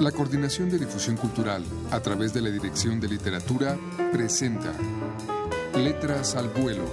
[0.00, 3.78] La Coordinación de Difusión Cultural, a través de la Dirección de Literatura,
[4.12, 4.74] presenta
[5.74, 6.84] Letras al Vuelo,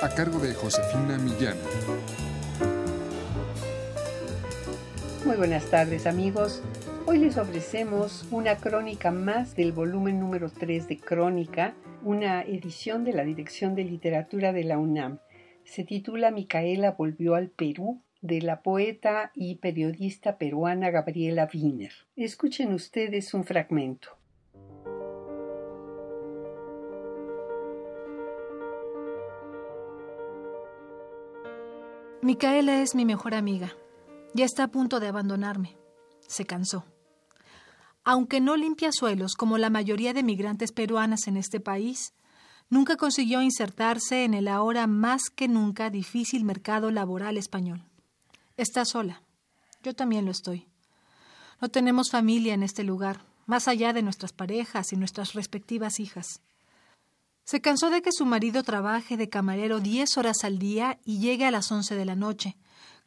[0.00, 1.58] a cargo de Josefina Millán.
[5.26, 6.62] Muy buenas tardes amigos.
[7.04, 13.12] Hoy les ofrecemos una crónica más del volumen número 3 de Crónica, una edición de
[13.12, 15.18] la Dirección de Literatura de la UNAM.
[15.64, 21.92] Se titula Micaela volvió al Perú de la poeta y periodista peruana Gabriela Wiener.
[22.16, 24.16] Escuchen ustedes un fragmento.
[32.22, 33.72] Micaela es mi mejor amiga.
[34.32, 35.76] Ya está a punto de abandonarme.
[36.28, 36.84] Se cansó.
[38.04, 42.14] Aunque no limpia suelos como la mayoría de migrantes peruanas en este país,
[42.70, 47.84] nunca consiguió insertarse en el ahora más que nunca difícil mercado laboral español.
[48.58, 49.22] Está sola.
[49.82, 50.68] Yo también lo estoy.
[51.60, 56.42] No tenemos familia en este lugar, más allá de nuestras parejas y nuestras respectivas hijas.
[57.44, 61.46] Se cansó de que su marido trabaje de camarero diez horas al día y llegue
[61.46, 62.56] a las once de la noche,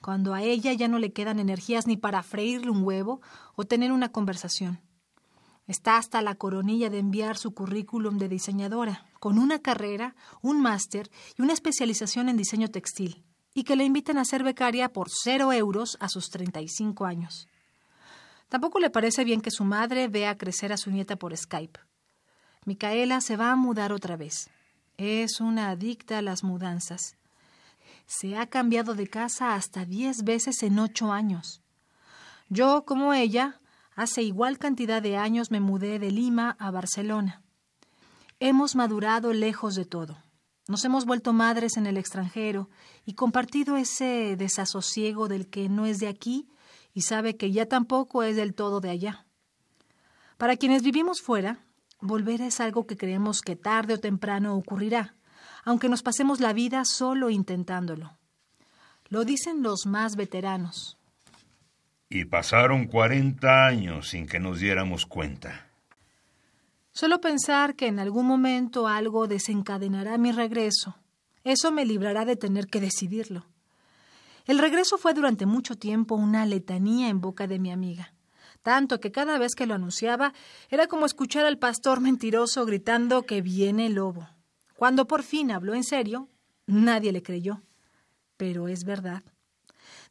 [0.02, 3.22] cuando a ella ya no le quedan energías ni para freírle un huevo
[3.55, 4.81] o tener una conversación.
[5.67, 11.11] Está hasta la coronilla de enviar su currículum de diseñadora, con una carrera, un máster
[11.38, 13.25] y una especialización en diseño textil
[13.56, 17.48] y que le invitan a ser becaria por cero euros a sus 35 años.
[18.50, 21.80] Tampoco le parece bien que su madre vea crecer a su nieta por Skype.
[22.66, 24.50] Micaela se va a mudar otra vez.
[24.98, 27.16] Es una adicta a las mudanzas.
[28.06, 31.61] Se ha cambiado de casa hasta diez veces en ocho años.
[32.50, 33.61] Yo, como ella,
[33.95, 37.42] hace igual cantidad de años me mudé de Lima a Barcelona.
[38.42, 40.17] Hemos madurado lejos de todo.
[40.67, 42.69] Nos hemos vuelto madres en el extranjero
[43.05, 46.49] y compartido ese desasosiego del que no es de aquí
[46.94, 49.25] y sabe que ya tampoco es del todo de allá.
[50.38, 51.59] Para quienes vivimos fuera,
[52.02, 55.14] volver es algo que creemos que tarde o temprano ocurrirá,
[55.65, 58.17] aunque nos pasemos la vida solo intentándolo.
[59.09, 60.98] Lo dicen los más veteranos.
[62.09, 65.67] Y pasaron cuarenta años sin que nos diéramos cuenta.
[66.95, 70.95] Solo pensar que en algún momento algo desencadenará mi regreso,
[71.44, 73.45] eso me librará de tener que decidirlo.
[74.45, 78.14] El regreso fue durante mucho tiempo una letanía en boca de mi amiga,
[78.61, 80.32] tanto que cada vez que lo anunciaba
[80.70, 84.30] era como escuchar al pastor mentiroso gritando que viene el lobo.
[84.78, 86.30] Cuando por fin habló en serio,
[86.66, 87.61] nadie le creyó.
[88.38, 89.22] Pero es verdad.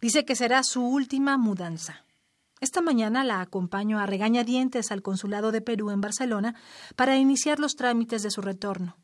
[0.03, 2.05] Dice que será su última mudanza.
[2.65, 6.55] Esta mañana la acompaño a regañadientes al Consulado de Perú en Barcelona
[6.97, 8.97] para iniciar los trámites de su retorno.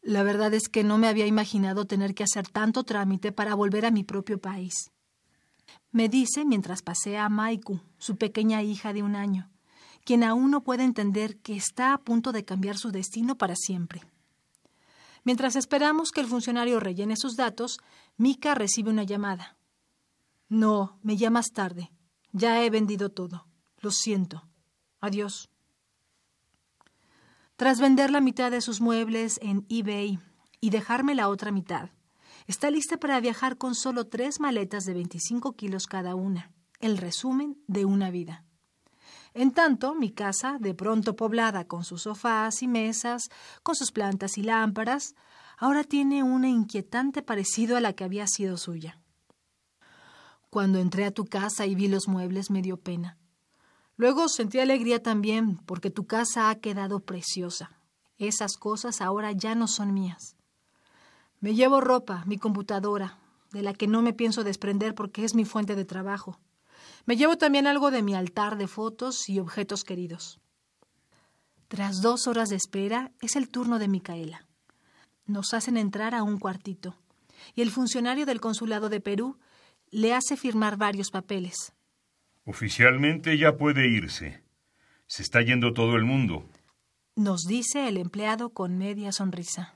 [0.00, 3.84] La verdad es que no me había imaginado tener que hacer tanto trámite para volver
[3.84, 4.90] a mi propio país.
[5.92, 9.50] Me dice mientras pasea a Maiku, su pequeña hija de un año,
[10.06, 14.00] quien aún no puede entender que está a punto de cambiar su destino para siempre.
[15.22, 17.78] Mientras esperamos que el funcionario rellene sus datos,
[18.16, 19.58] Mika recibe una llamada.
[20.48, 21.90] No, me llamas tarde.
[22.38, 23.48] Ya he vendido todo.
[23.80, 24.48] Lo siento.
[25.00, 25.50] Adiós.
[27.56, 30.20] Tras vender la mitad de sus muebles en eBay
[30.60, 31.90] y dejarme la otra mitad,
[32.46, 37.60] está lista para viajar con solo tres maletas de 25 kilos cada una, el resumen
[37.66, 38.44] de una vida.
[39.34, 43.30] En tanto, mi casa, de pronto poblada con sus sofás y mesas,
[43.64, 45.16] con sus plantas y lámparas,
[45.56, 49.00] ahora tiene un inquietante parecido a la que había sido suya.
[50.50, 53.18] Cuando entré a tu casa y vi los muebles me dio pena.
[53.96, 57.70] Luego sentí alegría también porque tu casa ha quedado preciosa.
[58.16, 60.36] Esas cosas ahora ya no son mías.
[61.40, 63.18] Me llevo ropa, mi computadora,
[63.52, 66.38] de la que no me pienso desprender porque es mi fuente de trabajo.
[67.06, 70.40] Me llevo también algo de mi altar de fotos y objetos queridos.
[71.68, 74.46] Tras dos horas de espera es el turno de Micaela.
[75.26, 76.96] Nos hacen entrar a un cuartito
[77.54, 79.38] y el funcionario del consulado de Perú
[79.90, 81.72] le hace firmar varios papeles.
[82.44, 84.42] Oficialmente ya puede irse.
[85.06, 86.44] Se está yendo todo el mundo.
[87.16, 89.74] Nos dice el empleado con media sonrisa.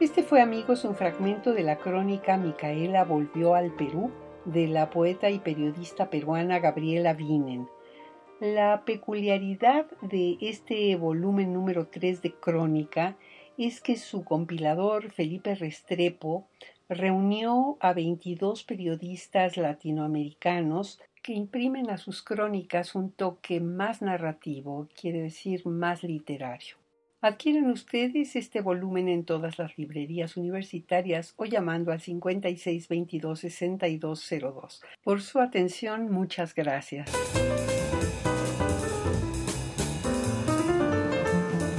[0.00, 4.12] Este fue, amigos, un fragmento de la crónica Micaela volvió al Perú
[4.44, 7.68] de la poeta y periodista peruana Gabriela Vinen.
[8.40, 13.16] La peculiaridad de este volumen número 3 de Crónica
[13.56, 16.46] es que su compilador Felipe Restrepo
[16.88, 25.22] reunió a 22 periodistas latinoamericanos que imprimen a sus crónicas un toque más narrativo, quiere
[25.22, 26.76] decir más literario.
[27.20, 34.80] Adquieren ustedes este volumen en todas las librerías universitarias o llamando al 5622-6202.
[35.02, 37.10] Por su atención, muchas gracias.